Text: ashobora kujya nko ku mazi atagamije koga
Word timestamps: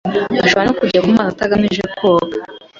ashobora 0.45 0.69
kujya 0.79 0.99
nko 0.99 1.07
ku 1.13 1.17
mazi 1.17 1.31
atagamije 1.35 1.83
koga 1.97 2.37